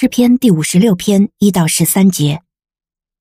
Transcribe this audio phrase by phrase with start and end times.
[0.00, 2.42] 诗篇第五十六篇一到十三节：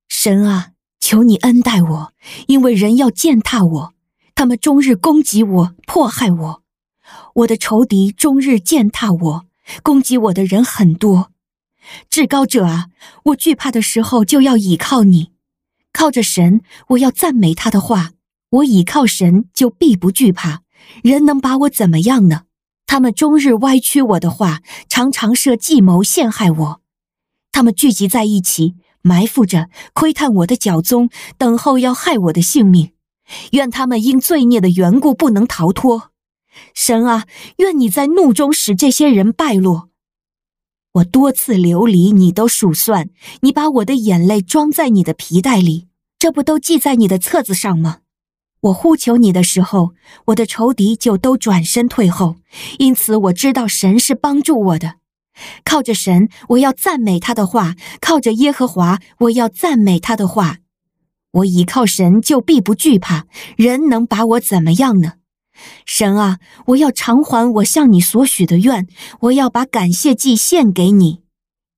[0.08, 2.14] 神啊，求你恩待我，
[2.46, 3.94] 因为人要践踏我，
[4.36, 6.64] 他们终日攻击我，迫害我。
[7.34, 9.46] 我的仇敌终日践踏我，
[9.82, 11.32] 攻击我的人很多。
[12.12, 12.90] 至高者啊，
[13.24, 15.32] 我惧怕的时候就要倚靠你，
[15.92, 18.12] 靠着神，我要赞美他的话。
[18.52, 20.62] 我倚靠神，就必不惧怕。
[21.02, 22.44] 人能把我怎么样呢？
[22.88, 26.82] 他们终日歪曲我的话，常常设计谋陷害我。
[27.52, 32.94] 他们聚集在一起，埋伏着窥探我的脚踪，等候要害我的性命。
[33.52, 36.12] 愿他们因罪孽的缘故不能逃脱。
[36.74, 37.26] 神啊，
[37.58, 39.90] 愿你在怒中使这些人败落。
[40.94, 43.10] 我多次流离，你都数算。
[43.42, 47.98] 你把我的眼泪装在你的皮带里，这不都记在你的册子上吗？
[48.62, 49.94] 我呼求你的时候，
[50.26, 52.38] 我的仇敌就都转身退后，
[52.80, 54.96] 因此我知道神是帮助我的。
[55.64, 60.58] 靠着神，我要赞美他的话；靠着耶和华，我要赞美他的话。
[61.32, 63.28] 我倚靠神，就必不惧怕。
[63.56, 65.14] 人能把我怎么样呢？
[65.86, 68.88] 神啊，我要偿还我向你所许的愿，
[69.22, 71.22] 我要把感谢祭献给你。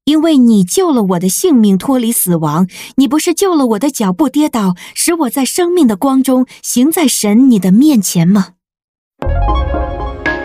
[0.10, 2.66] 因为你救了我的性命，脱离死亡；
[2.96, 8.54] 你不是救了我的脚步跌倒，使我在生命的光中行在神你的面前吗？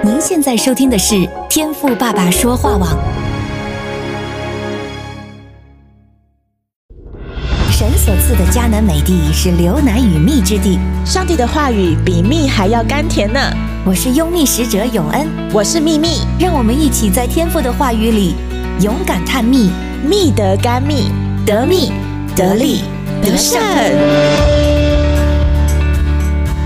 [0.03, 2.91] 您现在收听的是天赋爸爸说话网。
[7.71, 13.41] 神所赐的迦南美地是流奶与蜜之地，上帝的话语比蜜还要甘甜呢。
[13.87, 18.35] 我是优蜜使者永恩，我是蜜蜜，让我们一起在天赋的话语里。
[18.81, 19.71] 勇敢探秘，
[20.05, 21.09] 蜜得甘蜜，
[21.47, 21.93] 得蜜
[22.35, 22.81] 得利
[23.23, 23.61] 得胜。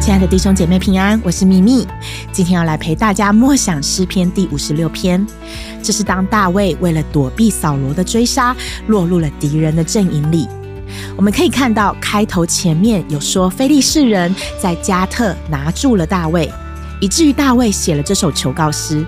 [0.01, 1.87] 亲爱的弟兄姐妹平安，我是蜜蜜，
[2.33, 5.25] 今天要来陪大家默想诗篇第五十六篇。
[5.83, 10.49] 这是当大卫为了躲避扫罗的追杀，落入了敌人的阵营里。
[11.15, 16.51] 我们可以看到开头前面有说，非利士人在加特拿住了大卫，
[17.01, 19.05] 以至于大卫写了这首求告诗。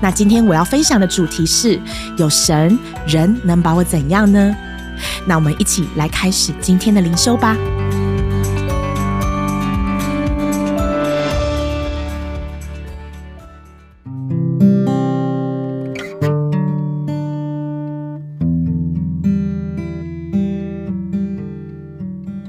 [0.00, 1.80] 那今天我要分享的主题是：
[2.16, 4.54] 有神，人能把我怎样呢？
[5.26, 7.56] 那我们一起来开始今天的灵修吧。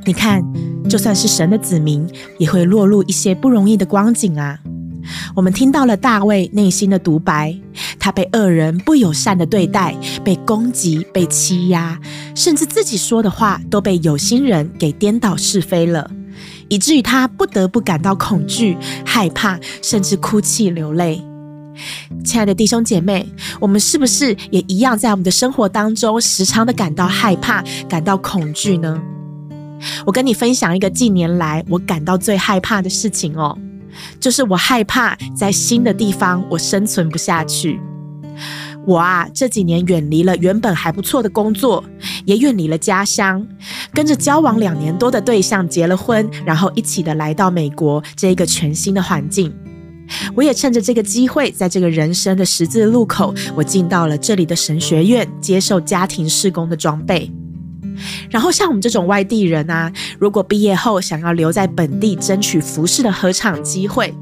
[0.05, 0.43] 你看，
[0.89, 4.57] 就算是神的子民，也会落入一些不容易的光景啊。
[5.35, 7.55] 我们听到了大卫内心的独白，
[7.99, 11.99] 他被恶人不友善的对待，被攻击，被欺压，
[12.35, 16.09] 甚至自己说的话都被有心人给颠倒是非了，
[16.67, 21.23] 以至于他不得不感到恐惧、害怕，甚至哭泣流泪。
[22.25, 23.25] 亲爱的弟兄姐妹，
[23.59, 29.01] 我们是不是也一样，在我们的生活当中，时常的感到害怕、感到恐惧呢？
[30.05, 33.57] 我跟你分享一个近年来我感到最害怕的事情哦。
[34.19, 37.79] 就是我害怕在新的地方我生存不下去。
[38.87, 41.83] 我啊，这几年远离了原本还不错的工作，
[42.25, 43.45] 也远离了家乡，
[43.93, 49.53] 跟着交往两年多的对象结了婚，然后一起的来到美国这一个全新的环境。
[50.33, 57.31] 我也趁着这个机会，在这个人生的十字路口，我进到了这里的神学院，接受家庭事工的装备。
[58.29, 64.13] 然后像我们这种外地人啊，如果毕业后想要留在本地争取服事的合场机会，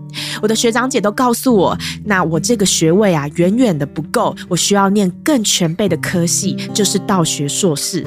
[0.42, 8.06] 我的学长姐都告诉我，那我这个学位啊远远的不够，我需要念更全备的科系，就是道学硕士。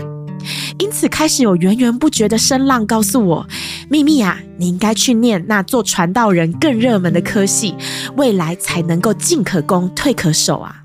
[0.78, 3.46] 因此开始有源源不绝的声浪告诉我，
[3.90, 7.74] 蜜蜜啊，你应该去念那做传道人更热门的科系，
[8.16, 10.76] 未来才能够进可攻，退可守啊。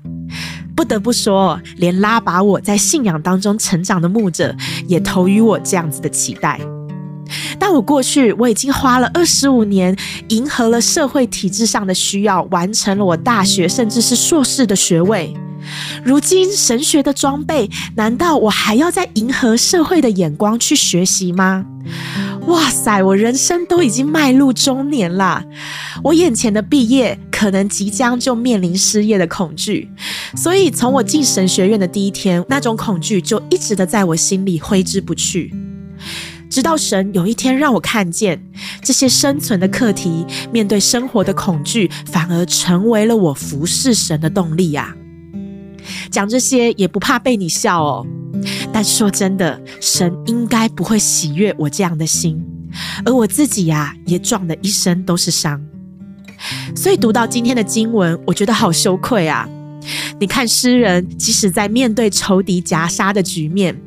[0.76, 4.54] 不得不说，连拉拔我在信仰当中成长的牧者，
[4.86, 6.60] 也投予我这样子的期待。
[7.58, 9.96] 但我过去我已经花了二十五年，
[10.28, 15.34] 迎合了社会体制上的需要，完成了我大学甚至是硕士的学位。
[16.04, 21.64] 如今神学的装备，难道我还要再迎合社会的眼光去学习吗？
[22.46, 25.44] 哇塞，我人生都已经迈入中年了，
[26.04, 29.90] 我眼前的毕业可能即将就面临失业的恐惧，
[30.36, 35.52] 所以从我进神学院的第一天，那种恐惧就一直的在我心里挥之不去，
[36.48, 38.40] 直到神有一天让我看见
[38.80, 44.94] 这些生存的课题，面对生活的恐惧，反而成为了我服侍神的动力呀。
[46.10, 48.06] 讲这些也不怕被你笑哦。
[48.76, 52.44] 但说真的，神应该不会喜悦我这样的心，
[53.06, 55.58] 而我自己呀、也撞得一身都是伤。
[56.74, 59.48] 所以读到今天的经文，我觉得好羞愧啊！
[60.20, 63.80] 你看诗人，即使在面对仇敌夹杀的局面，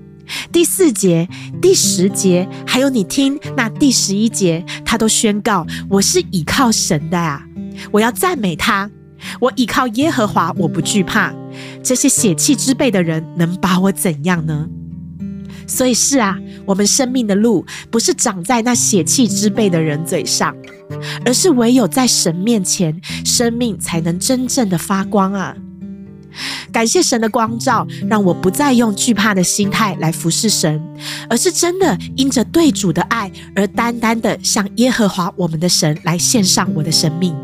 [0.52, 1.30] 第四节、
[1.62, 7.46] 第十节，还有你听那第十一节，他都宣告：“我是倚靠神的啊，
[7.92, 8.90] 我要赞美他，
[9.40, 11.32] 我倚靠耶和华，我不惧怕。
[11.84, 14.68] 这些血气之辈的人能把我怎样呢？”
[15.68, 16.36] 所以是啊，
[16.66, 20.56] 我们生命的路不是长在那血气之辈的人嘴上，
[21.24, 25.56] 而是唯有在神面前，生命才能真正的发光啊！
[26.72, 30.82] 感谢神的光照，让我不再用惧怕的心态来服侍神，
[31.30, 37.36] 而是真的因着对主的爱而单单的向耶和华我们的神来献上我的生命。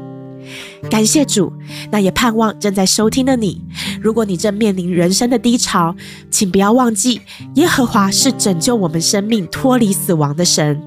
[0.90, 1.52] 感谢主，
[1.92, 3.62] 那也盼望正在收听的你，
[4.02, 5.96] 如果你正面临人生的低潮，
[6.30, 7.22] 请不要忘记，
[7.56, 10.82] 耶和华是拯救我们生命脱离死亡的神。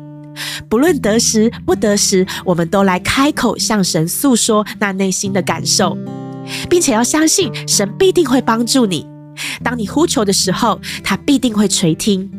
[0.68, 5.96] 不论得时不得时，我们都来开口向神诉说那内心的感受。
[6.68, 9.06] 并且要相信神必定会帮助你。
[9.62, 12.30] 当你呼求的时候，他必定会垂听。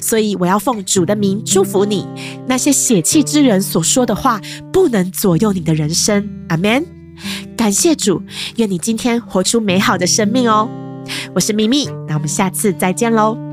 [0.00, 2.06] 所以我要奉主的名祝福你。
[2.46, 4.40] 那些血气之人所说的话，
[4.72, 6.28] 不能左右你的人生。
[6.48, 6.84] 阿门。
[7.56, 8.22] 感谢主，
[8.56, 10.68] 愿你今天活出美好的生命哦。
[11.34, 13.45] 我是咪咪，那我们下次再见喽。